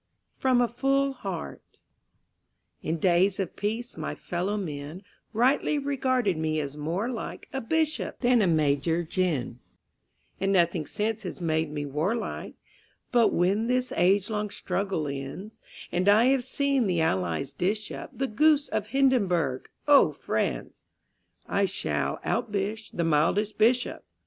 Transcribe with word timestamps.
FROM 0.35 0.61
A 0.61 0.67
FULL 0.67 1.13
HEART 1.13 1.61
In 2.81 2.97
days 2.97 3.39
of 3.39 3.55
peace 3.55 3.95
my 3.97 4.15
fellow 4.15 4.57
men 4.57 5.03
Rightly 5.31 5.77
regarded 5.77 6.37
me 6.37 6.59
as 6.59 6.75
more 6.75 7.07
like 7.07 7.47
A 7.53 7.61
Bishop 7.61 8.19
than 8.21 8.41
a 8.41 8.47
Major 8.47 9.03
Gen., 9.03 9.59
And 10.39 10.51
nothing 10.51 10.87
since 10.87 11.21
has 11.21 11.39
made 11.39 11.71
me 11.71 11.85
warlike; 11.85 12.55
But 13.11 13.31
when 13.31 13.67
this 13.67 13.91
age 13.91 14.31
long 14.31 14.49
struggle 14.49 15.05
ends 15.07 15.61
And 15.91 16.09
I 16.09 16.25
have 16.29 16.43
seen 16.43 16.87
the 16.87 16.99
Allies 16.99 17.53
dish 17.53 17.91
up 17.91 18.09
The 18.11 18.25
goose 18.25 18.69
of 18.69 18.87
Hindenburg 18.87 19.69
oh, 19.87 20.13
friends! 20.13 20.83
I 21.45 21.65
shall 21.65 22.17
out 22.23 22.51
bish 22.51 22.89
the 22.89 23.03
mildest 23.03 23.59
Bishop. 23.59 24.03